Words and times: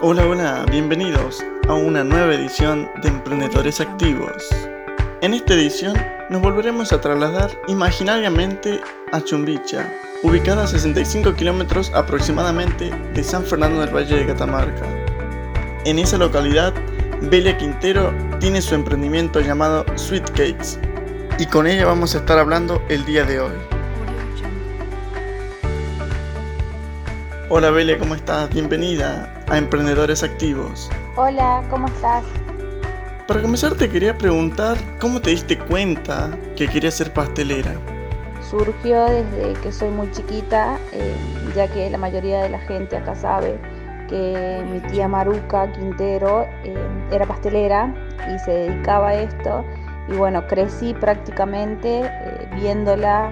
Hola, 0.00 0.24
hola, 0.28 0.64
bienvenidos 0.70 1.44
a 1.66 1.74
una 1.74 2.04
nueva 2.04 2.32
edición 2.32 2.88
de 3.02 3.08
Emprendedores 3.08 3.80
Activos. 3.80 4.48
En 5.22 5.34
esta 5.34 5.54
edición 5.54 5.96
nos 6.30 6.40
volveremos 6.40 6.92
a 6.92 7.00
trasladar 7.00 7.50
imaginariamente 7.66 8.80
a 9.10 9.20
Chumbicha, 9.20 9.92
ubicada 10.22 10.62
a 10.62 10.66
65 10.68 11.34
kilómetros 11.34 11.90
aproximadamente 11.94 12.92
de 13.12 13.24
San 13.24 13.42
Fernando 13.42 13.80
del 13.80 13.92
Valle 13.92 14.18
de 14.18 14.26
Catamarca. 14.26 14.86
En 15.84 15.98
esa 15.98 16.16
localidad, 16.16 16.72
Belia 17.22 17.58
Quintero 17.58 18.14
tiene 18.38 18.62
su 18.62 18.76
emprendimiento 18.76 19.40
llamado 19.40 19.84
Sweet 19.96 20.30
Cakes 20.30 20.78
y 21.40 21.46
con 21.46 21.66
ella 21.66 21.86
vamos 21.86 22.14
a 22.14 22.18
estar 22.18 22.38
hablando 22.38 22.80
el 22.88 23.04
día 23.04 23.24
de 23.24 23.40
hoy. 23.40 23.56
Hola 27.48 27.72
Belia, 27.72 27.98
¿cómo 27.98 28.14
estás? 28.14 28.48
Bienvenida 28.50 29.34
a 29.50 29.56
Emprendedores 29.56 30.22
Activos. 30.22 30.90
Hola, 31.16 31.62
¿cómo 31.70 31.86
estás? 31.86 32.24
Para 33.26 33.40
comenzar 33.40 33.74
te 33.74 33.88
quería 33.88 34.16
preguntar 34.16 34.76
cómo 35.00 35.20
te 35.20 35.30
diste 35.30 35.58
cuenta 35.58 36.30
que 36.56 36.68
querías 36.68 36.94
ser 36.94 37.12
pastelera. 37.12 37.72
Surgió 38.48 39.04
desde 39.06 39.54
que 39.60 39.72
soy 39.72 39.90
muy 39.90 40.10
chiquita, 40.10 40.78
eh, 40.92 41.14
ya 41.54 41.68
que 41.68 41.88
la 41.90 41.98
mayoría 41.98 42.42
de 42.42 42.50
la 42.50 42.58
gente 42.60 42.96
acá 42.96 43.14
sabe 43.14 43.58
que 44.08 44.64
mi 44.70 44.80
tía 44.90 45.08
Maruca 45.08 45.70
Quintero 45.72 46.46
eh, 46.64 46.74
era 47.10 47.26
pastelera 47.26 47.94
y 48.34 48.38
se 48.38 48.50
dedicaba 48.50 49.08
a 49.08 49.14
esto. 49.14 49.64
Y 50.08 50.14
bueno, 50.14 50.46
crecí 50.46 50.94
prácticamente 50.94 52.00
eh, 52.04 52.48
viéndola 52.54 53.30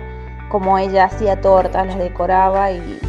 como 0.50 0.78
ella 0.78 1.04
hacía 1.04 1.40
tortas, 1.40 1.86
las 1.86 1.98
decoraba 1.98 2.70
y 2.70 3.00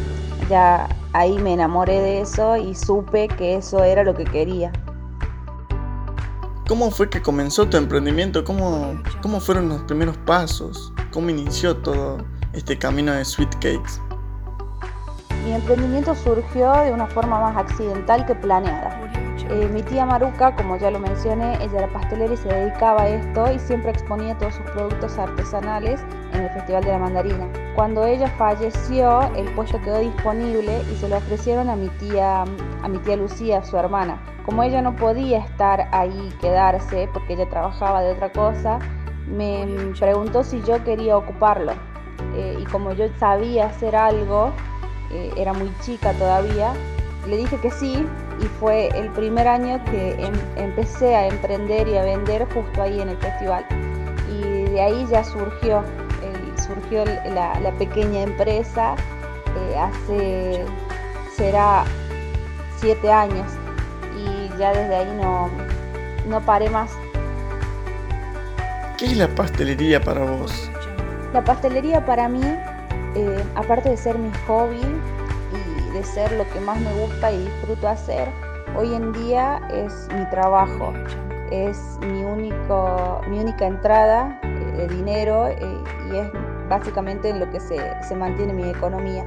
ya 0.49 0.87
ahí 1.13 1.37
me 1.37 1.53
enamoré 1.53 1.99
de 2.01 2.21
eso 2.21 2.57
y 2.57 2.75
supe 2.75 3.27
que 3.27 3.55
eso 3.55 3.83
era 3.83 4.03
lo 4.03 4.13
que 4.13 4.25
quería. 4.25 4.71
¿Cómo 6.67 6.91
fue 6.91 7.09
que 7.09 7.21
comenzó 7.21 7.67
tu 7.69 7.77
emprendimiento? 7.77 8.43
¿Cómo, 8.43 9.01
¿Cómo 9.21 9.39
fueron 9.39 9.69
los 9.69 9.81
primeros 9.83 10.17
pasos? 10.17 10.91
¿Cómo 11.11 11.29
inició 11.29 11.77
todo 11.77 12.17
este 12.51 12.77
camino 12.77 13.13
de 13.13 13.23
Sweet 13.23 13.53
Cakes? 13.55 14.01
Mi 15.45 15.53
emprendimiento 15.53 16.13
surgió 16.13 16.73
de 16.83 16.91
una 16.91 17.07
forma 17.07 17.39
más 17.39 17.55
accidental 17.55 18.25
que 18.25 18.35
planeada. 18.35 19.26
Eh, 19.49 19.69
mi 19.71 19.81
tía 19.81 20.05
Maruca, 20.05 20.53
como 20.57 20.75
ya 20.77 20.91
lo 20.91 20.99
mencioné, 20.99 21.55
ella 21.63 21.77
era 21.79 21.87
pastelera 21.87 22.33
y 22.33 22.37
se 22.37 22.49
dedicaba 22.49 23.03
a 23.03 23.07
esto 23.07 23.49
y 23.49 23.59
siempre 23.59 23.91
exponía 23.91 24.37
todos 24.37 24.55
sus 24.55 24.65
productos 24.71 25.17
artesanales 25.17 26.01
en 26.33 26.41
el 26.41 26.49
Festival 26.49 26.83
de 26.83 26.91
la 26.91 26.97
Mandarina. 26.97 27.47
Cuando 27.73 28.05
ella 28.05 28.27
falleció, 28.37 29.21
el 29.37 29.45
puesto 29.55 29.81
quedó 29.81 29.99
disponible 29.99 30.81
y 30.91 30.95
se 30.97 31.07
lo 31.07 31.15
ofrecieron 31.17 31.69
a 31.69 31.77
mi 31.77 31.87
tía, 31.87 32.41
a 32.41 32.87
mi 32.89 32.97
tía 32.99 33.15
Lucía, 33.15 33.63
su 33.63 33.77
hermana. 33.77 34.21
Como 34.45 34.63
ella 34.63 34.81
no 34.81 34.97
podía 34.97 35.39
estar 35.39 35.87
ahí, 35.93 36.33
quedarse, 36.41 37.07
porque 37.13 37.33
ella 37.33 37.49
trabajaba 37.49 38.01
de 38.01 38.11
otra 38.11 38.33
cosa, 38.33 38.79
me 39.27 39.65
preguntó 39.97 40.43
si 40.43 40.61
yo 40.63 40.83
quería 40.83 41.15
ocuparlo. 41.15 41.71
Eh, 42.35 42.57
y 42.59 42.65
como 42.65 42.91
yo 42.91 43.05
sabía 43.17 43.67
hacer 43.67 43.95
algo, 43.95 44.51
eh, 45.09 45.31
era 45.37 45.53
muy 45.53 45.71
chica 45.79 46.11
todavía, 46.13 46.73
le 47.27 47.37
dije 47.37 47.57
que 47.61 47.71
sí 47.71 48.05
y 48.39 48.45
fue 48.59 48.89
el 48.89 49.09
primer 49.11 49.47
año 49.47 49.83
que 49.85 50.13
em, 50.13 50.33
empecé 50.55 51.15
a 51.15 51.27
emprender 51.27 51.87
y 51.87 51.97
a 51.97 52.03
vender 52.03 52.47
justo 52.53 52.81
ahí 52.81 53.01
en 53.01 53.09
el 53.09 53.17
festival. 53.17 53.65
Y 54.31 54.41
de 54.71 54.81
ahí 54.81 55.07
ya 55.09 55.23
surgió, 55.23 55.83
surgió 56.67 57.05
la, 57.05 57.71
pequeña 57.77 58.23
empresa 58.23 58.95
eh, 59.55 59.77
hace, 59.77 60.65
será 61.35 61.85
siete 62.77 63.11
años 63.11 63.51
y 64.17 64.49
ya 64.57 64.73
desde 64.73 64.95
ahí 64.95 65.17
no, 65.21 65.49
no 66.27 66.41
paré 66.41 66.69
más. 66.69 66.91
¿Qué 68.97 69.05
es 69.05 69.17
la 69.17 69.27
pastelería 69.27 70.01
para 70.01 70.21
vos? 70.21 70.71
La 71.33 71.43
pastelería 71.43 72.05
para 72.05 72.27
mí, 72.27 72.41
eh, 73.15 73.43
aparte 73.55 73.89
de 73.89 73.97
ser 73.97 74.17
mi 74.17 74.31
hobby, 74.47 74.81
de 75.97 76.03
ser 76.03 76.31
lo 76.33 76.47
que 76.51 76.59
más 76.59 76.79
me 76.79 76.93
gusta 76.93 77.31
y 77.31 77.39
disfruto 77.39 77.87
hacer, 77.87 78.29
hoy 78.75 78.93
en 78.93 79.11
día 79.13 79.59
es 79.73 80.07
mi 80.13 80.29
trabajo, 80.29 80.93
es 81.51 81.77
mi, 82.01 82.23
único, 82.23 83.21
mi 83.27 83.39
única 83.39 83.65
entrada 83.65 84.39
eh, 84.43 84.47
de 84.77 84.87
dinero 84.95 85.47
eh, 85.47 85.57
y 86.11 86.17
es 86.17 86.29
básicamente 86.69 87.29
en 87.29 87.39
lo 87.39 87.49
que 87.49 87.59
se, 87.59 87.79
se 88.07 88.15
mantiene 88.15 88.53
mi 88.53 88.69
economía. 88.69 89.23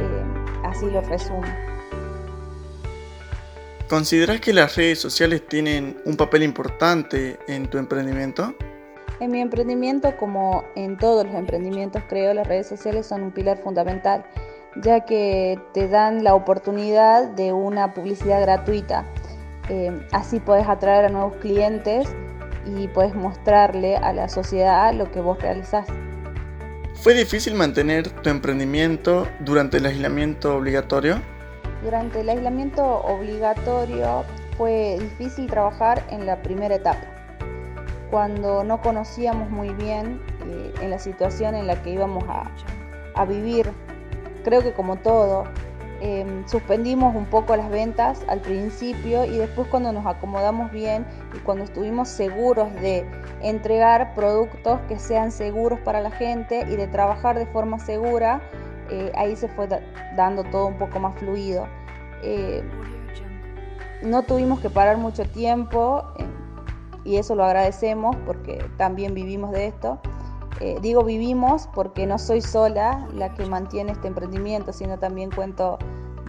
Eh, 0.00 0.24
así 0.64 0.90
lo 0.90 1.00
resumo. 1.02 1.44
¿Consideras 3.88 4.40
que 4.40 4.52
las 4.52 4.74
redes 4.74 4.98
sociales 4.98 5.46
tienen 5.46 5.96
un 6.04 6.16
papel 6.16 6.42
importante 6.42 7.38
en 7.46 7.68
tu 7.68 7.78
emprendimiento? 7.78 8.52
En 9.20 9.30
mi 9.30 9.40
emprendimiento, 9.40 10.16
como 10.16 10.64
en 10.74 10.96
todos 10.96 11.24
los 11.24 11.34
emprendimientos, 11.36 12.02
creo, 12.08 12.34
las 12.34 12.48
redes 12.48 12.66
sociales 12.66 13.06
son 13.06 13.22
un 13.22 13.30
pilar 13.30 13.58
fundamental 13.58 14.24
ya 14.82 15.00
que 15.00 15.58
te 15.72 15.88
dan 15.88 16.24
la 16.24 16.34
oportunidad 16.34 17.28
de 17.30 17.52
una 17.52 17.94
publicidad 17.94 18.40
gratuita. 18.40 19.04
Eh, 19.68 20.06
así 20.12 20.40
puedes 20.40 20.68
atraer 20.68 21.06
a 21.06 21.08
nuevos 21.08 21.34
clientes 21.36 22.08
y 22.64 22.88
puedes 22.88 23.14
mostrarle 23.14 23.96
a 23.96 24.12
la 24.12 24.28
sociedad 24.28 24.92
lo 24.94 25.10
que 25.10 25.20
vos 25.20 25.40
realizás. 25.40 25.86
¿Fue 26.94 27.14
difícil 27.14 27.54
mantener 27.54 28.08
tu 28.08 28.28
emprendimiento 28.28 29.26
durante 29.40 29.76
el 29.76 29.86
aislamiento 29.86 30.56
obligatorio? 30.56 31.20
Durante 31.82 32.20
el 32.20 32.28
aislamiento 32.28 32.84
obligatorio 32.84 34.24
fue 34.56 34.96
difícil 34.98 35.46
trabajar 35.46 36.02
en 36.10 36.26
la 36.26 36.42
primera 36.42 36.74
etapa, 36.74 37.06
cuando 38.10 38.64
no 38.64 38.80
conocíamos 38.80 39.48
muy 39.48 39.68
bien 39.74 40.20
eh, 40.44 40.74
en 40.82 40.90
la 40.90 40.98
situación 40.98 41.54
en 41.54 41.68
la 41.68 41.80
que 41.82 41.90
íbamos 41.90 42.24
a, 42.28 42.50
a 43.14 43.24
vivir 43.24 43.70
creo 44.48 44.62
que 44.62 44.72
como 44.72 44.96
todo, 44.96 45.44
em, 46.00 46.46
suspendimos 46.48 47.14
un 47.14 47.26
poco 47.26 47.54
las 47.54 47.68
ventas 47.68 48.24
al 48.28 48.40
principio 48.40 49.26
y 49.26 49.36
después 49.36 49.68
cuando 49.68 49.92
nos 49.92 50.06
acomodamos 50.06 50.72
bien 50.72 51.04
y 51.36 51.38
cuando 51.40 51.64
estuvimos 51.64 52.08
seguros 52.08 52.72
de 52.76 53.04
entregar 53.42 54.14
productos 54.14 54.80
que 54.88 54.98
sean 54.98 55.32
seguros 55.32 55.78
para 55.80 56.00
la 56.00 56.10
gente 56.10 56.64
y 56.70 56.76
de 56.76 56.86
trabajar 56.86 57.38
de 57.38 57.44
forma 57.44 57.78
segura, 57.78 58.40
eh, 58.90 59.12
ahí 59.16 59.36
se 59.36 59.48
fue 59.48 59.68
dando 60.16 60.44
todo 60.44 60.68
un 60.68 60.78
poco 60.78 60.98
más 60.98 61.14
fluido. 61.18 61.66
Eh, 62.22 62.62
no 64.00 64.22
tuvimos 64.22 64.60
que 64.60 64.70
parar 64.70 64.96
mucho 64.96 65.24
tiempo 65.24 66.04
eh, 66.18 66.24
y 67.04 67.16
eso 67.16 67.34
lo 67.34 67.44
agradecemos 67.44 68.16
porque 68.24 68.64
también 68.78 69.12
vivimos 69.12 69.50
de 69.50 69.66
esto. 69.66 70.00
Eh, 70.60 70.78
digo 70.82 71.04
vivimos 71.04 71.68
porque 71.72 72.06
no 72.06 72.18
soy 72.18 72.40
sola 72.40 73.06
la 73.12 73.34
que 73.34 73.46
mantiene 73.46 73.92
este 73.92 74.08
emprendimiento, 74.08 74.72
sino 74.72 74.98
también 74.98 75.30
cuento 75.30 75.78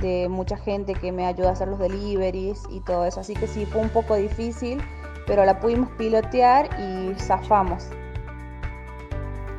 de 0.02 0.28
mucha 0.30 0.56
gente 0.58 0.94
que 0.94 1.12
me 1.12 1.26
ayuda 1.26 1.50
a 1.50 1.52
hacer 1.54 1.68
los 1.68 1.80
deliveries 1.80 2.64
y 2.70 2.80
todo 2.82 3.06
eso. 3.06 3.20
Así 3.20 3.34
que 3.34 3.48
sí, 3.48 3.66
fue 3.66 3.82
un 3.82 3.90
poco 3.90 4.16
difícil, 4.16 4.82
pero 5.26 5.46
la 5.46 5.60
pudimos 5.60 5.90
pilotear 5.98 6.70
y 6.80 7.14
zafamos. 7.20 7.88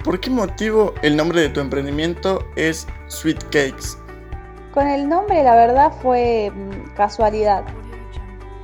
¿Por 0.05 0.19
qué 0.19 0.31
motivo 0.31 0.95
el 1.03 1.17
nombre 1.17 1.43
de 1.43 1.49
tu 1.51 1.61
emprendimiento 1.61 2.45
es 2.57 2.87
Sweet 3.09 3.43
Cakes? 3.45 3.99
Con 4.73 4.87
el 4.87 5.09
nombre 5.09 5.43
la 5.43 5.57
verdad 5.57 5.93
fue 6.01 6.51
mm, 6.55 6.95
casualidad. 6.95 7.65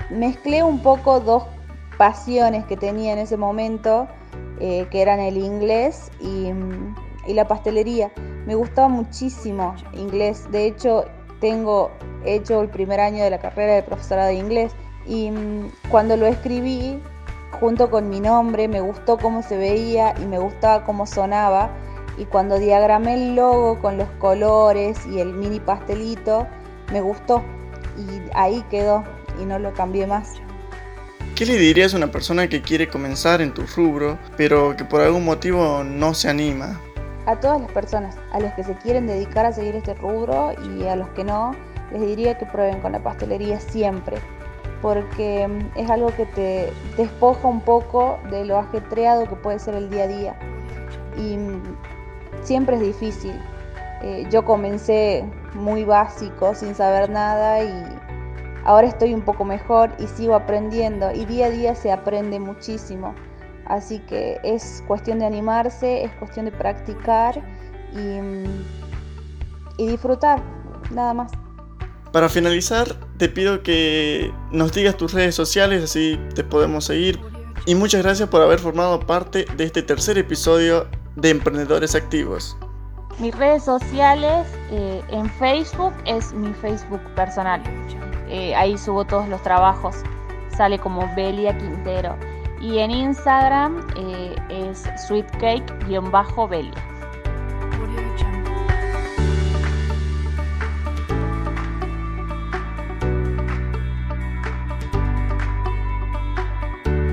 Mezclé 0.09 0.63
un 0.63 0.81
poco 0.83 1.21
dos 1.21 1.43
pasiones 1.99 2.65
que 2.65 2.77
tenía 2.77 3.13
en 3.13 3.19
ese 3.19 3.37
momento 3.37 4.09
eh, 4.61 4.87
que 4.91 5.03
eran 5.03 5.21
el 5.21 5.37
inglés 5.37 6.11
y, 6.21 6.53
la 7.33 7.49
pastelería. 7.49 8.13
Me 8.47 8.55
gustaba 8.55 8.89
muchísimo 8.89 9.75
inglés. 9.93 10.51
De 10.53 10.67
hecho, 10.67 11.07
tengo 11.41 11.91
hecho 12.25 12.63
el 12.63 12.69
primer 12.69 13.01
año 13.01 13.25
de 13.25 13.31
la 13.31 13.39
carrera 13.39 13.75
de 13.75 13.83
profesora 13.83 14.27
de 14.27 14.35
inglés 14.35 14.73
y 15.07 15.31
mm, 15.31 15.71
cuando 15.91 16.17
lo 16.17 16.27
escribí 16.27 17.01
junto 17.61 17.91
con 17.91 18.09
mi 18.09 18.21
nombre 18.21 18.69
me 18.69 18.81
gustó 18.81 19.19
cómo 19.19 19.43
se 19.43 19.57
veía 19.57 20.15
y 20.21 20.27
me 20.27 20.39
gustaba 20.39 20.85
cómo 20.85 21.07
sonaba 21.07 21.71
y 22.19 22.25
cuando 22.25 22.59
diagramé 22.59 23.15
el 23.15 23.37
logo 23.37 23.79
con 23.81 23.99
los 23.99 24.09
colores 24.19 25.05
y 25.07 25.21
el 25.21 25.33
mini 25.35 25.61
pastelito 25.61 26.47
me 26.93 27.01
gustó 27.01 27.43
y 27.97 28.31
ahí 28.35 28.65
quedó 28.71 29.05
y 29.41 29.45
no 29.45 29.59
lo 29.59 29.73
cambié 29.75 30.07
más. 30.07 30.35
¿Qué 31.37 31.45
le 31.45 31.59
dirías 31.59 31.93
a 31.93 31.99
una 31.99 32.11
persona 32.11 32.49
que 32.49 32.63
quiere 32.63 32.89
comenzar 32.89 33.43
en 33.43 33.53
tu 33.53 33.67
rubro, 33.67 34.19
pero 34.39 34.75
que 34.75 34.87
por 34.87 35.03
algún 35.03 35.27
motivo 35.27 35.85
no 35.85 36.15
se 36.15 36.31
anima? 36.31 36.81
A 37.27 37.39
todas 37.39 37.61
las 37.61 37.71
personas, 37.73 38.17
a 38.33 38.41
los 38.41 38.55
que 38.55 38.65
se 38.65 38.75
quieren 38.77 39.07
dedicar 39.07 39.45
a 39.45 39.53
seguir 39.53 39.77
este 39.77 39.93
rubro 39.93 40.55
y 40.65 40.85
a 40.87 40.97
los 40.97 41.11
que 41.11 41.25
no, 41.25 41.55
les 41.93 42.01
diría 42.01 42.39
que 42.39 42.47
prueben 42.47 42.81
con 42.81 42.93
la 42.93 43.03
pastelería 43.03 43.61
siempre, 43.61 44.17
porque 44.81 45.47
mm, 45.47 45.79
es 45.79 45.91
algo 45.91 46.07
que 46.17 46.25
te 46.25 46.73
despoja 46.97 47.47
un 47.47 47.61
poco 47.61 48.19
de 48.31 48.47
lo 48.47 48.57
ajetreado 48.57 49.29
que 49.29 49.37
puede 49.37 49.59
ser 49.59 49.75
el 49.75 49.91
día 49.91 50.05
a 50.05 50.09
día. 50.09 50.39
Y 51.19 51.37
mm, 51.37 51.77
siempre 52.45 52.77
es 52.77 52.83
difícil. 52.83 53.39
Eh, 54.01 54.27
yo 54.31 54.43
comencé 54.43 55.23
muy 55.53 55.85
básico, 55.85 56.55
sin 56.55 56.75
saber 56.75 57.11
nada 57.11 57.63
y 57.63 58.06
Ahora 58.67 58.89
estoy 58.89 59.15
un 59.15 59.23
poco 59.23 59.45
mejor 59.45 59.93
y 60.01 60.09
sigo 60.09 60.35
aprendiendo 60.35 61.13
y 61.13 61.25
día 61.25 61.47
a 61.47 61.51
día 61.51 61.75
se 61.77 61.93
aprende 61.93 62.41
muchísimo. 62.41 63.15
Así 63.65 64.01
que 64.01 64.41
es 64.43 64.83
cuestión 64.89 65.21
de 65.21 65.27
animarse, 65.27 66.03
es 66.03 66.11
cuestión 66.15 66.47
de 66.47 66.51
practicar 66.51 67.41
y, 67.93 69.81
y 69.81 69.87
disfrutar, 69.87 70.43
nada 70.91 71.15
más. 71.15 71.31
Para 72.11 72.29
finalizar, 72.29 72.89
te 73.19 73.29
pido 73.29 73.63
que 73.63 74.33
nos 74.51 74.73
digas 74.73 74.97
tus 74.97 75.13
redes 75.13 75.37
sociales, 75.37 75.85
así 75.85 76.19
te 76.35 76.43
podemos 76.43 76.87
seguir. 76.87 77.21
Y 77.67 77.77
muchas 77.77 78.03
gracias 78.03 78.29
por 78.29 78.43
haber 78.43 78.59
formado 78.59 78.99
parte 78.99 79.47
de 79.57 79.63
este 79.63 79.83
tercer 79.83 80.19
episodio 80.19 80.89
de 81.15 81.31
Emprendedores 81.31 81.95
Activos. 81.95 82.57
Mis 83.21 83.35
redes 83.37 83.65
sociales 83.65 84.49
eh, 84.73 85.03
en 85.11 85.31
Facebook 85.31 85.95
es 86.05 86.33
mi 86.33 86.53
Facebook 86.55 87.01
personal. 87.15 87.63
Eh, 88.29 88.55
ahí 88.55 88.77
subo 88.79 89.05
todos 89.05 89.29
los 89.29 89.43
trabajos. 89.43 89.97
Sale 90.57 90.79
como 90.79 91.13
Belia 91.15 91.57
Quintero. 91.57 92.17
Y 92.61 92.79
en 92.79 92.91
Instagram 92.91 93.87
eh, 93.97 94.35
es 94.49 94.89
sweetcake-belia. 95.07 96.73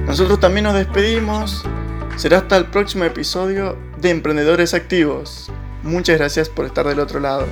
Nosotros 0.07 0.39
también 0.39 0.65
nos 0.65 0.75
despedimos. 0.75 1.63
Será 2.17 2.37
hasta 2.37 2.57
el 2.57 2.65
próximo 2.65 3.03
episodio 3.03 3.75
de 3.97 4.11
Emprendedores 4.11 4.75
Activos. 4.75 5.51
Muchas 5.81 6.19
gracias 6.19 6.49
por 6.49 6.65
estar 6.65 6.87
del 6.87 6.99
otro 6.99 7.19
lado. 7.19 7.47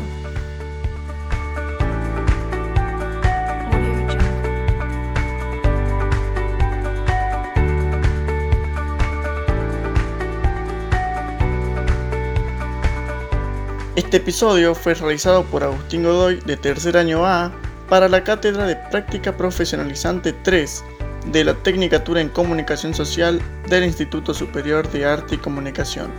Este 13.98 14.18
episodio 14.18 14.74
fue 14.74 14.94
realizado 14.94 15.44
por 15.44 15.66
Agustín 15.66 16.04
Godoy 16.04 16.40
de 16.46 16.56
tercer 16.56 16.96
año 16.96 17.26
A 17.26 17.52
para 17.90 18.08
la 18.08 18.24
Cátedra 18.24 18.66
de 18.66 18.78
Práctica 18.90 19.36
Profesionalizante 19.36 20.32
3 20.32 20.84
de 21.26 21.44
la 21.44 21.56
Tecnicatura 21.56 22.22
en 22.22 22.30
Comunicación 22.30 22.94
Social 22.94 23.42
del 23.68 23.84
Instituto 23.84 24.34
Superior 24.34 24.90
de 24.92 25.06
Arte 25.06 25.36
y 25.36 25.40
Comunicación. 25.40 26.10